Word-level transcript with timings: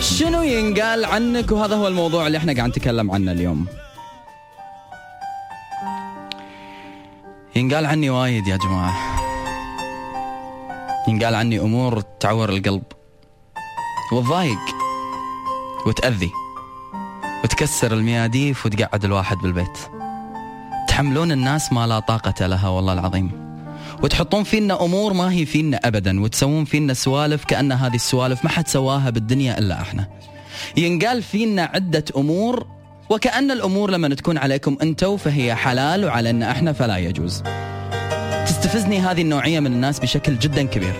شنو 0.00 0.42
ينقال 0.42 1.04
عنك؟ 1.04 1.52
وهذا 1.52 1.76
هو 1.76 1.88
الموضوع 1.88 2.26
اللي 2.26 2.38
إحنا 2.38 2.52
قاعد 2.52 2.68
نتكلم 2.68 3.10
عنه 3.10 3.32
اليوم. 3.32 3.66
ينقال 7.56 7.86
عني 7.86 8.10
وايد 8.10 8.46
يا 8.46 8.56
جماعة. 8.56 8.94
ينقال 11.08 11.34
عني 11.34 11.60
أمور 11.60 12.00
تعور 12.00 12.48
القلب. 12.48 12.82
وتضايق. 14.12 14.58
وتأذي. 15.86 16.30
وتكسر 17.44 17.92
المياديف 17.92 18.66
وتقعد 18.66 19.04
الواحد 19.04 19.36
بالبيت. 19.36 19.78
تحملون 20.88 21.32
الناس 21.32 21.72
ما 21.72 21.86
لا 21.86 21.98
طاقة 21.98 22.46
لها 22.46 22.68
والله 22.68 22.92
العظيم. 22.92 23.47
وتحطون 24.02 24.44
فينا 24.44 24.84
أمور 24.84 25.12
ما 25.12 25.32
هي 25.32 25.46
فينا 25.46 25.76
أبدا 25.84 26.20
وتسوون 26.20 26.64
فينا 26.64 26.94
سوالف 26.94 27.44
كأن 27.44 27.72
هذه 27.72 27.94
السوالف 27.94 28.44
ما 28.44 28.50
حد 28.50 28.68
سواها 28.68 29.10
بالدنيا 29.10 29.58
إلا 29.58 29.80
إحنا. 29.80 30.08
ينقال 30.76 31.22
فينا 31.22 31.62
عدة 31.62 32.04
أمور 32.16 32.66
وكأن 33.10 33.50
الأمور 33.50 33.90
لما 33.90 34.14
تكون 34.14 34.38
عليكم 34.38 34.76
أنتوا 34.82 35.16
فهي 35.16 35.54
حلال 35.54 36.04
وعلينا 36.04 36.50
إحنا 36.50 36.72
فلا 36.72 36.96
يجوز. 36.96 37.42
تستفزني 38.46 38.98
هذه 38.98 39.22
النوعية 39.22 39.60
من 39.60 39.72
الناس 39.72 39.98
بشكل 39.98 40.38
جدا 40.38 40.62
كبير. 40.62 40.92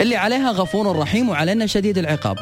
اللي 0.00 0.16
عليها 0.16 0.50
غفور 0.50 0.98
رحيم 0.98 1.28
وعلينا 1.28 1.66
شديد 1.66 1.98
العقاب. 1.98 2.36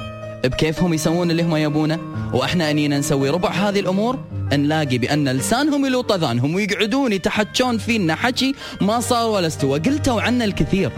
بكيفهم 0.45 0.95
يسوون 0.95 1.31
اللي 1.31 1.43
هم 1.43 1.57
يبونه؟ 1.57 1.99
وإحنا 2.33 2.71
انينا 2.71 2.99
نسوي 2.99 3.31
ربع 3.31 3.51
هذه 3.51 3.81
الأمور؟ 3.81 4.19
نلاقي 4.53 4.99
بأن 4.99 5.29
لسانهم 5.29 5.87
يلوط 5.87 6.13
أذانهم 6.13 6.55
ويقعدون 6.55 7.13
يتحجون 7.13 7.79
فينا 7.79 8.15
حكي 8.15 8.55
ما 8.81 9.01
صار 9.01 9.31
ولا 9.31 9.47
استوى. 9.47 9.79
قلتوا 9.79 10.23
عنا 10.23 10.45
الكثير. 10.45 10.93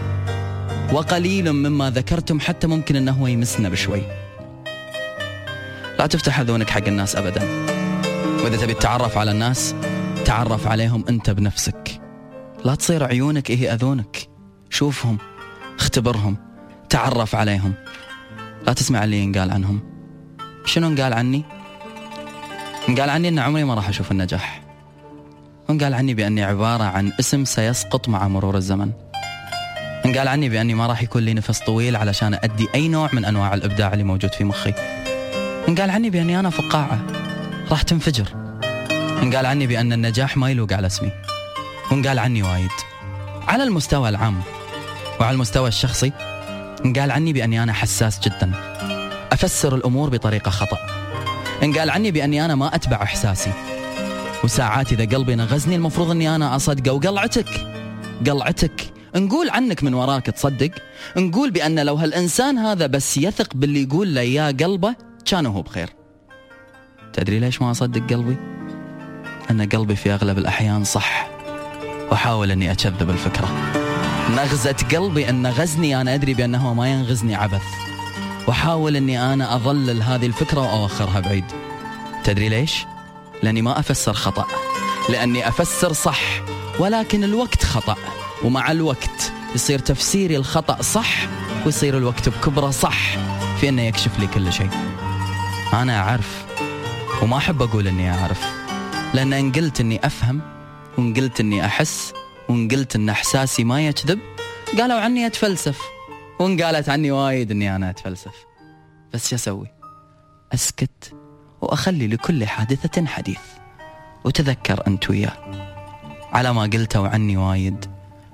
وقليل 0.93 1.53
مما 1.53 1.89
ذكرتم 1.89 2.39
حتى 2.39 2.67
ممكن 2.67 2.95
أنه 2.95 3.11
هو 3.11 3.27
يمسنا 3.27 3.69
بشوي. 3.69 4.01
لا 5.99 6.07
تفتح 6.07 6.39
أذونك 6.39 6.69
حق 6.69 6.87
الناس 6.87 7.15
ابدا. 7.15 7.43
وإذا 8.43 8.57
تبي 8.57 8.73
تتعرف 8.73 9.17
على 9.17 9.31
الناس 9.31 9.75
تعرف 10.25 10.67
عليهم 10.67 11.05
أنت 11.09 11.29
بنفسك. 11.29 12.01
لا 12.65 12.75
تصير 12.75 13.03
عيونك 13.03 13.49
إيه 13.49 13.73
أذونك. 13.73 14.29
شوفهم 14.69 15.17
اختبرهم 15.79 16.37
تعرف 16.89 17.35
عليهم. 17.35 17.73
لا 18.67 18.73
تسمع 18.73 19.03
اللي 19.03 19.17
ينقال 19.17 19.51
عنهم. 19.51 19.79
شنو 20.65 20.87
انقال 20.87 21.13
عني؟ 21.13 21.45
انقال 22.87 23.09
عني 23.09 23.27
ان 23.27 23.39
عمري 23.39 23.63
ما 23.63 23.73
راح 23.73 23.89
أشوف 23.89 24.11
النجاح. 24.11 24.61
انقال 25.69 25.93
عني 25.93 26.13
بأني 26.13 26.43
عبارة 26.43 26.83
عن 26.83 27.11
اسم 27.19 27.45
سيسقط 27.45 28.09
مع 28.09 28.27
مرور 28.27 28.57
الزمن. 28.57 28.91
انقال 30.05 30.27
عني 30.27 30.49
بأني 30.49 30.73
ما 30.73 30.87
راح 30.87 31.03
يكون 31.03 31.23
لي 31.23 31.33
نفس 31.33 31.59
طويل 31.59 31.95
علشان 31.95 32.33
أدي 32.33 32.67
أي 32.75 32.87
نوع 32.87 33.09
من 33.13 33.25
أنواع 33.25 33.53
الإبداع 33.53 33.93
اللي 33.93 34.03
موجود 34.03 34.33
في 34.33 34.43
مخي. 34.43 34.73
انقال 35.67 35.89
عني 35.89 36.09
بأني 36.09 36.39
أنا 36.39 36.49
فقاعة 36.49 36.99
راح 37.71 37.81
تنفجر. 37.81 38.27
انقال 39.23 39.45
عني 39.45 39.67
بأن 39.67 39.93
النجاح 39.93 40.37
ما 40.37 40.49
يلوق 40.49 40.73
على 40.73 40.87
اسمي. 40.87 41.11
وانقال 41.91 42.19
عني 42.19 42.43
وايد. 42.43 42.69
على 43.47 43.63
المستوى 43.63 44.09
العام 44.09 44.41
وعلى 45.19 45.33
المستوى 45.33 45.67
الشخصي 45.67 46.11
انقال 46.85 47.11
عني 47.11 47.33
بأني 47.33 47.63
أنا 47.63 47.73
حساس 47.73 48.19
جدا. 48.19 48.51
أفسر 49.31 49.75
الأمور 49.75 50.09
بطريقة 50.09 50.51
خطأ. 50.51 50.77
انقال 51.63 51.89
عني 51.89 52.11
بأني 52.11 52.45
أنا 52.45 52.55
ما 52.55 52.75
أتبع 52.75 53.03
إحساسي. 53.03 53.51
وساعات 54.43 54.91
إذا 54.91 55.05
قلبي 55.05 55.35
نغزني 55.35 55.75
المفروض 55.75 56.11
إني 56.11 56.35
أنا 56.35 56.55
اصدقه 56.55 56.93
وقلعتك. 56.93 57.49
قلعتك. 58.27 58.93
نقول 59.15 59.49
عنك 59.49 59.83
من 59.83 59.93
وراك 59.93 60.25
تصدق. 60.25 60.71
نقول 61.17 61.51
بأن 61.51 61.79
لو 61.79 61.95
هالإنسان 61.95 62.57
هذا 62.57 62.87
بس 62.87 63.17
يثق 63.17 63.53
باللي 63.55 63.83
يقول 63.83 64.15
له 64.15 64.21
يا 64.21 64.47
قلبه 64.47 64.95
كان 65.25 65.45
هو 65.45 65.61
بخير. 65.61 65.89
تدري 67.13 67.39
ليش 67.39 67.61
ما 67.61 67.71
أصدق 67.71 68.13
قلبي؟ 68.13 68.37
ان 69.51 69.69
قلبي 69.69 69.95
في 69.95 70.13
أغلب 70.13 70.37
الأحيان 70.37 70.83
صح. 70.83 71.29
وأحاول 72.11 72.51
إني 72.51 72.71
أكذب 72.71 73.09
الفكرة. 73.09 73.49
نغزة 74.35 74.75
قلبي 74.91 75.29
إن 75.29 75.47
غزني 75.47 76.01
أنا 76.01 76.13
أدري 76.13 76.33
بأنه 76.33 76.73
ما 76.73 76.91
ينغزني 76.91 77.35
عبث. 77.35 77.88
واحاول 78.49 78.95
إني 78.95 79.33
أنا 79.33 79.55
أظلل 79.55 80.01
هذه 80.01 80.25
الفكرة 80.25 80.59
وأوخرها 80.61 81.19
بعيد. 81.19 81.45
تدري 82.23 82.49
ليش؟ 82.49 82.85
لأني 83.43 83.61
ما 83.61 83.79
أفسر 83.79 84.13
خطأ. 84.13 84.45
لأني 85.09 85.47
أفسر 85.47 85.93
صح 85.93 86.21
ولكن 86.79 87.23
الوقت 87.23 87.63
خطأ. 87.63 87.95
ومع 88.43 88.71
الوقت 88.71 89.31
يصير 89.55 89.79
تفسيري 89.79 90.37
الخطأ 90.37 90.81
صح 90.81 91.27
ويصير 91.65 91.97
الوقت 91.97 92.29
بكبرة 92.29 92.69
صح 92.69 92.97
في 93.61 93.69
إنه 93.69 93.81
يكشف 93.81 94.19
لي 94.19 94.27
كل 94.27 94.53
شيء. 94.53 94.69
أنا 95.73 95.99
أعرف 95.99 96.45
وما 97.21 97.37
أحب 97.37 97.61
أقول 97.61 97.87
إني 97.87 98.11
أعرف. 98.13 98.45
لأن 99.13 99.33
إن 99.33 99.51
قلت 99.51 99.79
إني 99.79 100.05
أفهم 100.05 100.41
وإن 100.97 101.13
قلت 101.13 101.39
إني 101.39 101.65
أحس 101.65 102.13
وإن 102.49 102.67
قلت 102.67 102.95
إن 102.95 103.09
إحساسي 103.09 103.63
ما 103.63 103.87
يكذب 103.87 104.19
قالوا 104.77 104.99
عني 104.99 105.25
أتفلسف. 105.25 105.98
وان 106.39 106.61
قالت 106.61 106.89
عني 106.89 107.11
وايد 107.11 107.51
إني 107.51 107.75
أنا 107.75 107.89
أتفلسف. 107.89 108.35
بس 109.13 109.29
شو 109.29 109.35
أسوي؟ 109.35 109.67
أسكت 110.53 111.13
وأخلي 111.61 112.07
لكل 112.07 112.45
حادثة 112.45 113.05
حديث. 113.05 113.39
وتذكر 114.23 114.87
أنت 114.87 115.09
وياه. 115.09 115.33
على 116.33 116.53
ما 116.53 116.61
قلتوا 116.61 117.07
عني 117.07 117.37
وايد. 117.37 117.85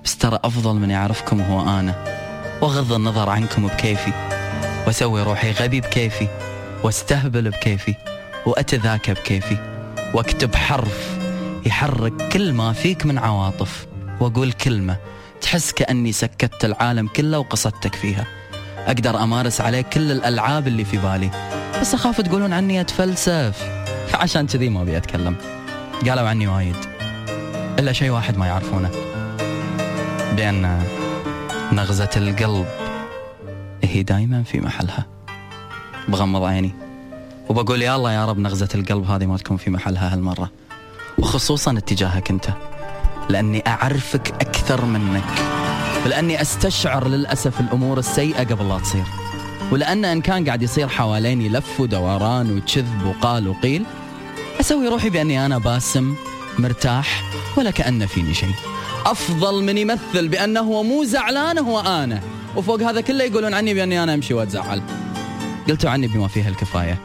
بس 0.04 0.18
ترى 0.18 0.38
أفضل 0.44 0.74
من 0.76 0.90
يعرفكم 0.90 1.40
هو 1.40 1.78
أنا. 1.78 2.04
واغض 2.62 2.92
النظر 2.92 3.28
عنكم 3.28 3.66
بكيفي. 3.66 4.12
وأسوي 4.86 5.22
روحي 5.22 5.50
غبي 5.52 5.80
بكيفي. 5.80 6.28
وأستهبل 6.82 7.50
بكيفي. 7.50 7.94
وأتذاكى 8.46 9.14
بكيفي. 9.14 9.56
وأكتب 10.14 10.54
حرف 10.54 11.18
يحرك 11.66 12.28
كل 12.32 12.52
ما 12.52 12.72
فيك 12.72 13.06
من 13.06 13.18
عواطف. 13.18 13.86
وأقول 14.20 14.52
كلمة 14.52 14.96
تحس 15.46 15.72
كأني 15.72 16.12
سكت 16.12 16.64
العالم 16.64 17.08
كله 17.08 17.38
وقصدتك 17.38 17.94
فيها. 17.94 18.26
أقدر 18.86 19.22
أمارس 19.22 19.60
عليك 19.60 19.88
كل 19.88 20.12
الألعاب 20.12 20.66
اللي 20.66 20.84
في 20.84 20.96
بالي. 20.96 21.30
بس 21.80 21.94
أخاف 21.94 22.20
تقولون 22.20 22.52
عني 22.52 22.80
أتفلسف. 22.80 23.62
فعشان 24.08 24.46
كذي 24.46 24.68
ما 24.68 24.82
أبي 24.82 24.96
أتكلم. 24.96 25.36
قالوا 26.08 26.28
عني 26.28 26.46
وايد. 26.46 26.76
إلا 27.78 27.92
شيء 27.92 28.10
واحد 28.10 28.36
ما 28.36 28.46
يعرفونه. 28.46 28.90
بأن 30.36 30.82
نغزة 31.72 32.10
القلب 32.16 32.66
هي 33.84 34.02
دايما 34.02 34.42
في 34.42 34.60
محلها. 34.60 35.06
بغمض 36.08 36.42
عيني. 36.42 36.74
وبقول 37.48 37.82
يا 37.82 37.96
الله 37.96 38.12
يا 38.12 38.26
رب 38.26 38.38
نغزة 38.38 38.68
القلب 38.74 39.10
هذه 39.10 39.26
ما 39.26 39.36
تكون 39.36 39.56
في 39.56 39.70
محلها 39.70 40.12
هالمرة. 40.12 40.50
وخصوصا 41.18 41.78
اتجاهك 41.78 42.30
أنت. 42.30 42.48
لأني 43.28 43.62
أعرفك 43.66 44.28
أكثر 44.28 44.84
منك. 44.84 45.24
ولأني 46.06 46.42
أستشعر 46.42 47.08
للأسف 47.08 47.60
الأمور 47.60 47.98
السيئة 47.98 48.44
قبل 48.44 48.68
لا 48.68 48.78
تصير. 48.78 49.04
ولأن 49.72 50.04
إن 50.04 50.20
كان 50.20 50.44
قاعد 50.44 50.62
يصير 50.62 50.88
حواليني 50.88 51.48
لف 51.48 51.80
ودوران 51.80 52.58
وكذب 52.58 53.06
وقال 53.06 53.48
وقيل 53.48 53.84
أسوي 54.60 54.88
روحي 54.88 55.10
بأني 55.10 55.46
أنا 55.46 55.58
باسم 55.58 56.14
مرتاح 56.58 57.22
ولا 57.56 57.70
كأن 57.70 58.06
فيني 58.06 58.34
شيء. 58.34 58.54
أفضل 59.06 59.64
من 59.64 59.78
يمثل 59.78 60.28
بأنه 60.28 60.60
هو 60.60 60.82
مو 60.82 61.04
زعلان 61.04 61.58
هو 61.58 61.80
أنا 61.80 62.20
وفوق 62.56 62.82
هذا 62.82 63.00
كله 63.00 63.24
يقولون 63.24 63.54
عني 63.54 63.74
بأني 63.74 64.02
أنا 64.02 64.14
أمشي 64.14 64.34
وأتزعل. 64.34 64.82
قلتوا 65.68 65.90
عني 65.90 66.06
بما 66.08 66.28
فيها 66.28 66.48
الكفاية. 66.48 66.98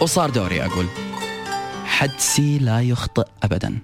وصار 0.00 0.30
دوري 0.30 0.64
أقول. 0.64 0.86
حدسي 1.84 2.58
لا 2.58 2.80
يخطئ 2.80 3.24
ابدا. 3.42 3.78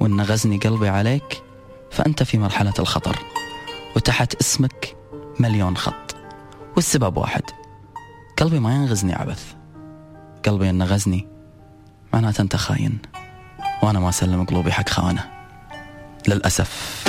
وإن 0.00 0.20
غزني 0.20 0.58
قلبي 0.58 0.88
عليك 0.88 1.42
فأنت 1.90 2.22
في 2.22 2.38
مرحلة 2.38 2.74
الخطر 2.78 3.18
وتحت 3.96 4.34
اسمك 4.34 4.96
مليون 5.40 5.76
خط. 5.76 6.16
والسبب 6.76 7.16
واحد 7.16 7.42
قلبي 8.36 8.58
ما 8.58 8.74
ينغزني 8.74 9.14
عبث. 9.14 9.44
قلبي 10.46 10.70
إن 10.70 10.82
غزني 10.82 11.28
معناته 12.12 12.42
أنت 12.42 12.56
خاين 12.56 12.98
وأنا 13.82 14.00
ما 14.00 14.08
أسلم 14.08 14.44
قلوبي 14.44 14.72
حق 14.72 14.88
خانة. 14.88 15.30
للأسف. 16.28 17.02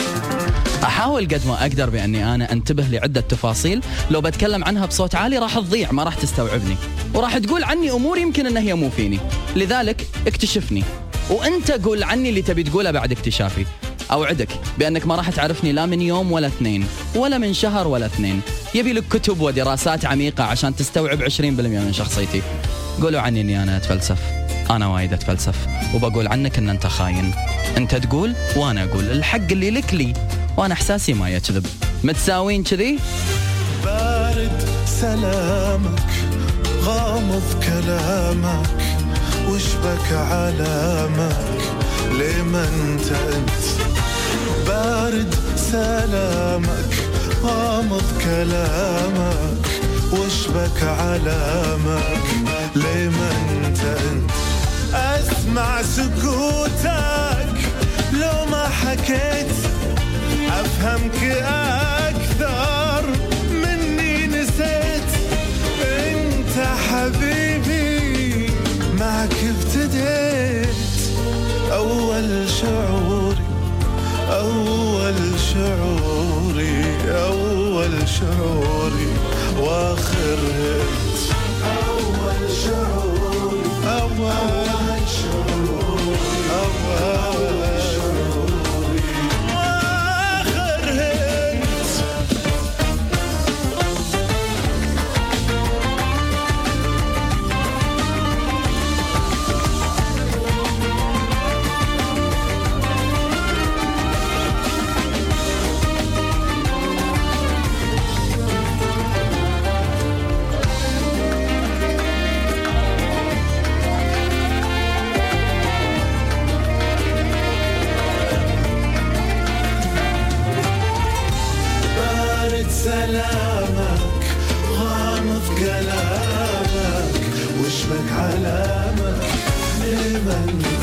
أحاول 0.84 1.24
قد 1.28 1.48
ما 1.48 1.62
أقدر 1.62 1.90
بأني 1.90 2.36
أنا 2.36 2.52
أنتبه 2.52 2.84
لعدة 2.84 3.22
تفاصيل. 3.22 3.82
لو 4.12 4.22
بتكلم 4.22 4.64
عنها 4.64 4.86
بصوت 4.86 5.16
عالي 5.16 5.38
راح 5.38 5.60
تضيع 5.60 5.92
ما 5.92 6.04
راح 6.04 6.16
تستوعبني. 6.16 6.76
وراح 7.14 7.38
تقول 7.38 7.64
عني 7.64 7.92
أمور 7.92 8.18
يمكن 8.18 8.48
إن 8.48 8.58
هي 8.58 8.74
مو 8.74 8.90
فيني. 8.90 9.20
لذلك 9.56 10.08
اكتشفني. 10.28 10.84
وانت 11.30 11.72
قول 11.72 12.04
عني 12.04 12.30
اللي 12.30 12.42
تبي 12.42 12.64
تقوله 12.64 12.92
بعد 12.92 13.12
اكتشافي. 13.12 13.66
أوعدك 14.12 14.48
بأنك 14.80 15.08
ما 15.08 15.16
راح 15.16 15.30
تعرفني 15.30 15.72
لا 15.72 15.86
من 15.86 16.02
يوم 16.02 16.32
ولا 16.32 16.48
اثنين 16.48 16.88
ولا 17.16 17.38
من 17.38 17.54
شهر 17.54 17.88
ولا 17.88 18.06
اثنين. 18.06 18.42
يبي 18.76 18.94
لك 18.94 19.04
كتب 19.10 19.42
ودراسات 19.42 20.06
عميقة 20.06 20.44
عشان 20.44 20.76
تستوعب 20.76 21.22
20% 21.22 21.42
من 21.80 21.94
شخصيتي. 21.94 22.42
قولوا 23.02 23.22
عني 23.22 23.42
إني 23.42 23.64
أنا 23.64 23.78
أتفلسف. 23.78 24.18
أنا 24.70 24.88
وايد 24.88 25.14
أتفلسف 25.14 25.56
وبقول 25.96 26.28
عنك 26.28 26.58
إن 26.58 26.70
أنت 26.70 26.88
خاين. 26.88 27.34
أنت 27.78 27.96
تقول 27.96 28.36
وأنا 28.56 28.84
أقول 28.84 29.12
الحق 29.12 29.52
اللي 29.52 29.72
لك 29.72 29.94
لي 29.94 30.14
وأنا 30.58 30.74
إحساسي 30.74 31.14
ما 31.14 31.30
يكذب 31.30 31.66
متساوين 32.04 32.64
كذي؟ 32.64 33.00
بارد 33.86 34.70
سلامك 34.86 36.00
غامض 36.84 37.44
كلامك. 37.64 38.93
وشبك 39.50 40.12
علامك 40.12 41.38
ليه 42.12 42.42
ما 42.42 42.64
انت 42.64 43.12
انت؟ 43.12 43.64
بارد 44.68 45.36
سلامك 45.56 46.94
غامض 47.44 48.04
كلامك. 48.24 49.64
وشبك 50.12 50.84
علامك 50.84 52.24
ليه 52.76 53.10
ما 53.10 53.32
انت 53.32 53.80
انت؟ 53.80 54.32
أسمع 54.94 55.82
سكوتك. 55.82 57.60
لو 58.14 58.46
ما 58.52 58.68
حكيت 58.68 59.52
أفهمك 60.50 61.24
أكثر. 61.24 62.53
اول 78.04 78.10
شعوري 78.10 79.14
واخر 79.60 80.40
هيت 80.60 81.20
أول 81.64 82.52
شعوري. 82.52 83.64
أول 83.86 85.08
شعوري. 85.08 86.18
أول 86.52 87.73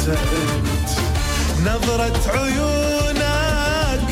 انت 0.08 0.90
نظرة 1.66 2.38
عيونك 2.38 4.08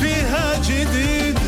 فيها 0.00 0.60
جديد. 0.68 1.38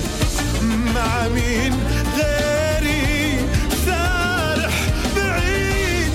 مع 0.95 1.29
مين 1.29 1.75
غيري 2.17 3.41
سارح 3.87 4.75
بعيد. 5.17 6.13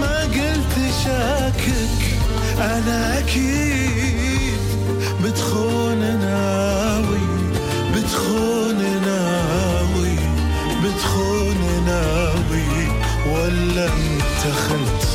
ما 0.00 0.20
قلت 0.20 0.74
شاكك 1.04 2.00
أنا 2.60 3.18
أكيد. 3.18 4.58
بتخون 5.24 6.00
ناوي 6.00 7.26
بتخون 7.94 8.78
ناوي 9.06 10.16
بتخون 10.84 11.84
ناوي. 11.86 12.88
ولا 13.32 13.86
أنت 13.86 14.54
خنت 14.68 15.11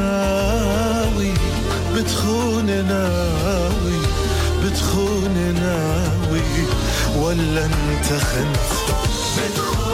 ناوي 0.00 1.32
بتخون 1.94 2.66
ناوي 2.66 4.00
بتخون 4.62 5.36
ناوي. 5.62 6.50
ولا 7.16 7.64
انت 7.64 8.06
خنت؟ 8.06 8.70
بتخون 9.36 9.89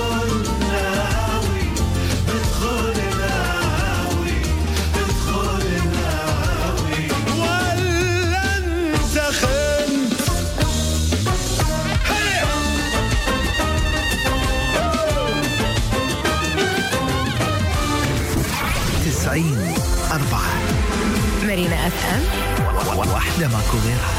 مارينا 21.56 21.86
F 21.86 22.06
M 22.06 22.98
واحدة 22.98 23.48
ماكو 23.48 23.76
غيرها. 23.86 24.12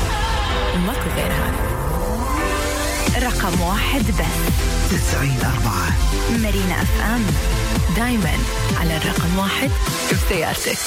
ماكو 0.88 1.10
غيرها. 1.16 1.51
رقم 3.18 3.62
واحد 3.62 4.01
بس. 4.07 4.92
تسعين 4.92 5.39
أربعة. 5.44 5.88
مارينا 6.42 6.81
FM 6.81 7.25
دايما 7.95 8.34
على 8.80 8.98
الرقم 8.98 9.39
واحد 9.39 9.69
في 10.10 10.16
سيارتك 10.30 10.80